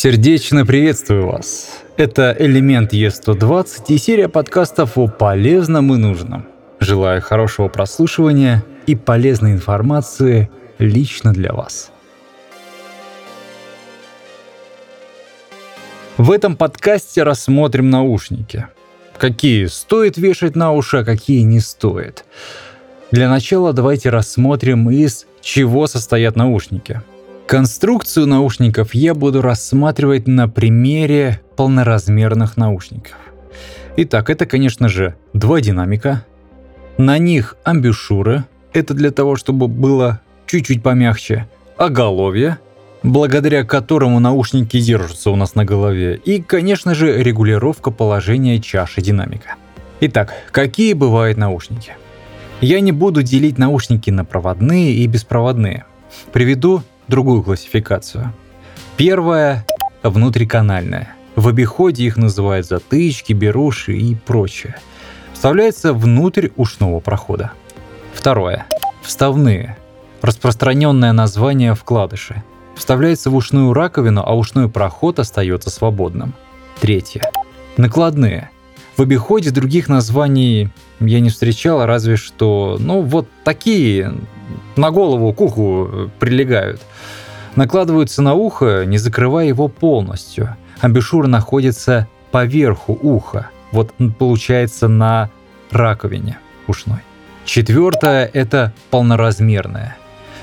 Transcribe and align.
Сердечно 0.00 0.64
приветствую 0.64 1.26
вас. 1.26 1.80
Это 1.96 2.32
«Элемент 2.38 2.92
Е120» 2.92 3.86
и 3.88 3.98
серия 3.98 4.28
подкастов 4.28 4.96
о 4.96 5.08
полезном 5.08 5.92
и 5.92 5.96
нужном. 5.96 6.46
Желаю 6.78 7.20
хорошего 7.20 7.66
прослушивания 7.66 8.64
и 8.86 8.94
полезной 8.94 9.50
информации 9.50 10.50
лично 10.78 11.32
для 11.32 11.52
вас. 11.52 11.90
В 16.16 16.30
этом 16.30 16.54
подкасте 16.54 17.24
рассмотрим 17.24 17.90
наушники. 17.90 18.68
Какие 19.18 19.66
стоит 19.66 20.16
вешать 20.16 20.54
на 20.54 20.70
уши, 20.70 20.98
а 20.98 21.04
какие 21.04 21.42
не 21.42 21.58
стоит. 21.58 22.24
Для 23.10 23.28
начала 23.28 23.72
давайте 23.72 24.10
рассмотрим, 24.10 24.90
из 24.90 25.26
чего 25.40 25.88
состоят 25.88 26.36
наушники– 26.36 27.02
Конструкцию 27.48 28.26
наушников 28.26 28.94
я 28.94 29.14
буду 29.14 29.40
рассматривать 29.40 30.28
на 30.28 30.50
примере 30.50 31.40
полноразмерных 31.56 32.58
наушников. 32.58 33.16
Итак, 33.96 34.28
это, 34.28 34.44
конечно 34.44 34.90
же, 34.90 35.14
два 35.32 35.62
динамика. 35.62 36.26
На 36.98 37.16
них 37.16 37.56
амбушюры. 37.64 38.44
Это 38.74 38.92
для 38.92 39.12
того, 39.12 39.36
чтобы 39.36 39.66
было 39.66 40.20
чуть-чуть 40.46 40.82
помягче. 40.82 41.48
Оголовье, 41.78 42.58
благодаря 43.02 43.64
которому 43.64 44.20
наушники 44.20 44.78
держатся 44.78 45.30
у 45.30 45.36
нас 45.36 45.54
на 45.54 45.64
голове. 45.64 46.20
И, 46.22 46.42
конечно 46.42 46.94
же, 46.94 47.16
регулировка 47.22 47.90
положения 47.90 48.60
чаши 48.60 49.00
динамика. 49.00 49.54
Итак, 50.02 50.34
какие 50.50 50.92
бывают 50.92 51.38
наушники? 51.38 51.92
Я 52.60 52.80
не 52.80 52.92
буду 52.92 53.22
делить 53.22 53.56
наушники 53.56 54.10
на 54.10 54.26
проводные 54.26 54.92
и 54.92 55.06
беспроводные. 55.06 55.86
Приведу 56.30 56.82
другую 57.08 57.42
классификацию. 57.42 58.32
Первая– 58.96 59.66
внутриканальная. 60.02 61.14
В 61.34 61.48
обиходе 61.48 62.04
их 62.04 62.16
называют 62.16 62.66
затычки, 62.66 63.32
беруши 63.32 63.96
и 63.96 64.14
прочее. 64.14 64.76
Вставляется 65.32 65.92
внутрь 65.92 66.48
ушного 66.56 67.00
прохода. 67.00 67.52
Второе. 68.12 68.66
Вставные. 69.02 69.76
Распространенное 70.20 71.12
название 71.12 71.74
вкладыши. 71.74 72.42
Вставляется 72.74 73.30
в 73.30 73.36
ушную 73.36 73.72
раковину, 73.72 74.22
а 74.24 74.36
ушной 74.36 74.68
проход 74.68 75.18
остается 75.18 75.70
свободным. 75.70 76.34
Третье. 76.80 77.22
Накладные. 77.76 78.50
В 78.96 79.02
обиходе 79.02 79.50
других 79.50 79.88
названий 79.88 80.70
я 80.98 81.20
не 81.20 81.30
встречал, 81.30 81.86
разве 81.86 82.16
что, 82.16 82.76
ну, 82.80 83.02
вот 83.02 83.28
такие 83.44 84.12
на 84.76 84.90
голову, 84.90 85.32
к 85.32 85.40
уху 85.40 86.10
прилегают. 86.18 86.80
Накладываются 87.56 88.22
на 88.22 88.34
ухо, 88.34 88.84
не 88.84 88.98
закрывая 88.98 89.46
его 89.46 89.68
полностью. 89.68 90.56
Амбишур 90.80 91.26
находится 91.26 92.06
поверху 92.30 92.98
уха. 93.02 93.50
Вот 93.72 93.92
получается 94.18 94.88
на 94.88 95.30
раковине 95.70 96.38
ушной. 96.66 97.00
Четвертое– 97.44 98.30
это 98.32 98.72
полноразмерное. 98.90 99.96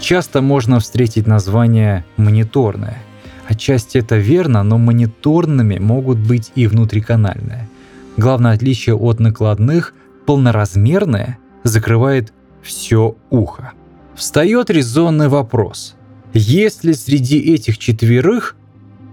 Часто 0.00 0.42
можно 0.42 0.80
встретить 0.80 1.26
название 1.26 2.04
мониторное. 2.16 3.02
Отчасти 3.48 3.98
это 3.98 4.16
верно, 4.16 4.62
но 4.62 4.78
мониторными 4.78 5.78
могут 5.78 6.18
быть 6.18 6.50
и 6.54 6.66
внутриканальные. 6.66 7.68
Главное 8.16 8.52
отличие 8.54 8.96
от 8.96 9.20
накладных– 9.20 9.94
полноразмерное 10.26 11.38
закрывает 11.62 12.32
все 12.62 13.16
ухо. 13.30 13.72
Встает 14.16 14.70
резонный 14.70 15.28
вопрос. 15.28 15.94
Есть 16.32 16.84
ли 16.84 16.94
среди 16.94 17.38
этих 17.38 17.76
четверых 17.76 18.56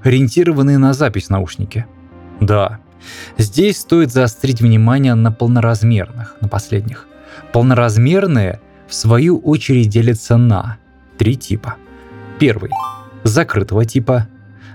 ориентированные 0.01 0.77
на 0.77 0.93
запись 0.93 1.27
наушники? 1.27 1.85
Да. 2.39 2.79
Здесь 3.37 3.79
стоит 3.79 4.13
заострить 4.13 4.61
внимание 4.61 5.13
на 5.15 5.33
полноразмерных, 5.33 6.37
на 6.39 6.47
последних. 6.47 7.05
Полноразмерные, 7.51 8.61
в 8.87 8.93
свою 8.93 9.39
очередь, 9.39 9.89
делятся 9.89 10.37
на 10.37 10.77
три 11.17 11.35
типа. 11.35 11.75
Первый– 12.39 12.71
закрытого 13.23 13.83
типа. 13.83 14.29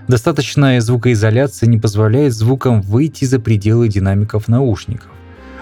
Достаточная 0.07 0.79
звукоизоляция 0.79 1.67
не 1.67 1.79
позволяет 1.79 2.33
звукам 2.33 2.81
выйти 2.81 3.25
за 3.25 3.39
пределы 3.39 3.87
динамиков 3.87 4.47
наушников 4.47 5.09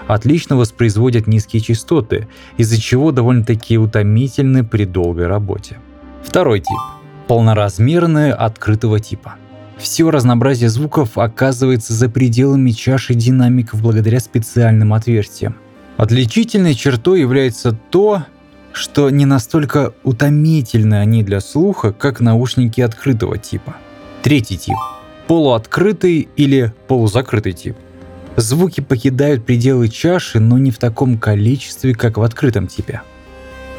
отлично 0.08 0.56
воспроизводят 0.56 1.26
низкие 1.26 1.62
частоты, 1.62 2.26
из-за 2.56 2.80
чего 2.80 3.12
довольно-таки 3.12 3.78
утомительны 3.78 4.64
при 4.64 4.84
долгой 4.84 5.28
работе. 5.28 5.76
Второй 6.24 6.60
тип– 6.60 6.78
полноразмерные 7.28 8.32
открытого 8.32 8.98
типа. 8.98 9.36
Все 9.76 10.10
разнообразие 10.10 10.70
звуков 10.70 11.16
оказывается 11.16 11.92
за 11.92 12.08
пределами 12.08 12.72
чаши 12.72 13.14
динамиков 13.14 13.80
благодаря 13.80 14.18
специальным 14.18 14.92
отверстиям. 14.92 15.54
Отличительной 15.96 16.74
чертой 16.74 17.20
является 17.20 17.72
то, 17.72 18.24
что 18.72 19.10
не 19.10 19.24
настолько 19.24 19.92
утомительны 20.04 20.96
они 20.96 21.22
для 21.22 21.40
слуха, 21.40 21.92
как 21.92 22.20
наушники 22.20 22.80
открытого 22.80 23.38
типа. 23.38 23.76
Третий 24.22 24.56
тип– 24.56 24.76
полуоткрытый 25.26 26.28
или 26.36 26.72
полузакрытый 26.86 27.52
тип. 27.52 27.76
Звуки 28.38 28.80
покидают 28.80 29.44
пределы 29.44 29.88
чаши, 29.88 30.38
но 30.38 30.58
не 30.58 30.70
в 30.70 30.78
таком 30.78 31.18
количестве, 31.18 31.92
как 31.92 32.18
в 32.18 32.22
открытом 32.22 32.68
типе. 32.68 33.02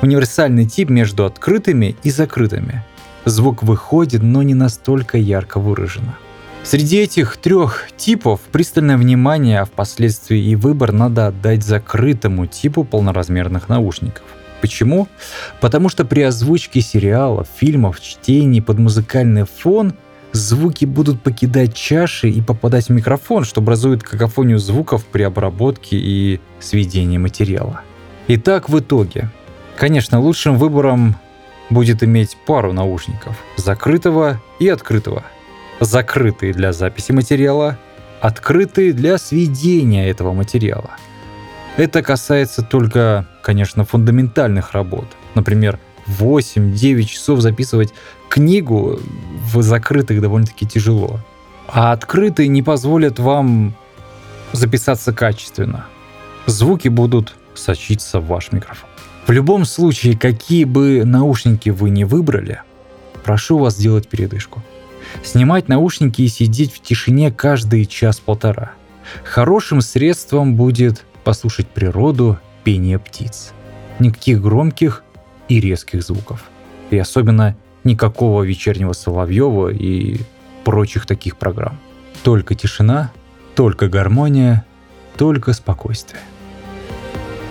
Универсальный 0.02 0.66
тип 0.66 0.90
между 0.90 1.24
открытыми 1.24 1.96
и 2.04 2.12
закрытыми. 2.12 2.84
Звук 3.24 3.64
выходит, 3.64 4.22
но 4.22 4.44
не 4.44 4.56
настолько 4.56 5.18
ярко 5.18 5.62
выражено. 5.62 6.18
Среди 6.64 6.98
этих 6.98 7.38
трех 7.38 7.88
типов 7.96 8.42
пристальное 8.52 8.98
внимание, 8.98 9.62
а 9.62 9.66
впоследствии 9.66 10.44
и 10.44 10.58
выбор 10.58 10.92
надо 10.92 11.28
отдать 11.28 11.64
закрытому 11.64 12.46
типу 12.46 12.84
полноразмерных 12.84 13.70
наушников. 13.70 14.24
Почему? 14.60 15.08
Потому 15.62 15.88
что 15.88 16.04
при 16.04 16.20
озвучке 16.20 16.82
сериалов, 16.82 17.48
фильмов, 17.56 18.02
чтении 18.02 18.60
под 18.60 18.78
музыкальный 18.78 19.46
фон– 19.46 19.94
звуки 20.32 20.86
будут 20.86 21.22
покидать 21.22 21.74
чаши 21.74 22.30
и 22.30 22.42
попадать 22.42 22.88
в 22.88 22.92
микрофон, 22.92 23.44
что 23.44 23.62
образует 23.62 24.04
какофонию 24.04 24.60
звуков 24.60 25.06
при 25.06 25.24
обработке 25.24 25.98
и 25.98 26.40
сведении 26.60 27.18
материала. 27.18 27.82
Итак, 28.28 28.70
в 28.70 28.80
итоге, 28.80 29.30
конечно, 29.78 30.20
лучшим 30.20 30.58
выбором 30.58 31.16
будет 31.70 32.04
иметь 32.04 32.38
пару 32.46 32.74
наушников– 32.74 33.38
закрытого 33.58 34.42
и 34.60 34.68
открытого. 34.68 35.24
Закрытые 35.80 36.54
для 36.54 36.74
записи 36.74 37.12
материала, 37.12 37.78
открытые 38.22 38.94
для 38.94 39.18
сведения 39.18 40.10
этого 40.10 40.34
материала. 40.34 40.92
Это 41.78 42.04
касается 42.04 42.62
только, 42.62 43.28
конечно, 43.42 43.86
фундаментальных 43.86 44.74
работ. 44.74 45.06
Например, 45.36 45.80
8-9 46.20 47.04
часов 47.04 47.42
записывать 47.42 47.94
книгу 48.30 49.00
в 49.54 49.62
закрытых 49.62 50.22
довольно-таки 50.22 50.66
тяжело. 50.66 51.20
А 51.68 51.92
открытые 51.92 52.48
не 52.48 52.64
позволят 52.64 53.20
вам 53.20 53.76
записаться 54.54 55.14
качественно. 55.14 55.86
Звуки 56.46 56.88
будут 56.88 57.36
сочиться 57.54 58.20
в 58.20 58.28
ваш 58.28 58.52
микрофон. 58.52 58.90
В 59.28 59.32
любом 59.32 59.66
случае, 59.66 60.18
какие 60.18 60.64
бы 60.64 61.04
наушники 61.06 61.70
вы 61.70 61.92
не 61.92 62.06
выбрали, 62.06 62.62
прошу 63.24 63.60
вас 63.60 63.76
сделать 63.76 64.08
передышку. 64.08 64.64
Снимать 65.24 65.68
наушники 65.68 66.24
и 66.24 66.28
сидеть 66.28 66.74
в 66.74 66.82
тишине 66.82 67.32
каждый 67.32 67.86
час-полтора. 67.86 68.72
Хорошим 69.24 69.82
средством 69.82 70.56
будет 70.56 71.06
послушать 71.24 71.68
природу, 71.68 72.40
пение 72.64 72.98
птиц. 73.00 73.52
Никаких 74.00 74.42
громких 74.42 75.04
и 75.50 75.60
резких 75.60 76.04
звуков. 76.04 76.50
И 76.92 76.98
особенно 76.98 77.58
никакого 77.84 78.44
вечернего 78.44 78.94
Соловьева 78.94 79.70
и 79.70 80.22
прочих 80.64 81.06
таких 81.06 81.38
программ. 81.38 81.80
Только 82.24 82.56
тишина, 82.56 83.12
только 83.56 83.88
гармония, 83.90 84.66
только 85.18 85.54
спокойствие. 85.54 86.22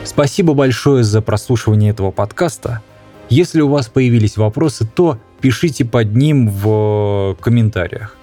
Спасибо 0.04 0.54
большое 0.54 1.04
за 1.04 1.20
прослушивание 1.20 1.90
этого 1.90 2.10
подкаста. 2.10 2.80
Если 3.28 3.60
у 3.60 3.68
вас 3.68 3.88
появились 3.88 4.36
вопросы, 4.36 4.86
то 4.86 5.18
пишите 5.40 5.84
под 5.84 6.14
ним 6.14 6.48
в 6.48 7.36
комментариях 7.40 8.16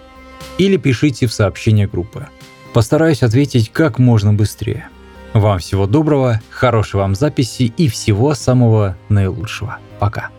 или 0.58 0.78
пишите 0.78 1.28
в 1.28 1.34
сообщение 1.34 1.88
группы. 1.88 2.28
Постараюсь 2.74 3.24
ответить 3.24 3.72
как 3.72 4.00
можно 4.00 4.34
быстрее. 4.34 4.90
Вам 5.36 5.60
всего 5.60 5.86
доброго, 5.86 6.40
хорошей 6.50 6.96
вам 6.96 7.14
записи 7.14 7.64
и 7.76 7.90
всего 7.90 8.34
самого 8.36 8.96
наилучшего. 9.10 9.80
Пока. 10.00 10.30